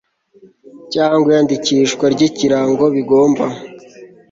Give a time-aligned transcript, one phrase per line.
[0.93, 3.45] cyangwa iyandikishwa ry ikirango bigomba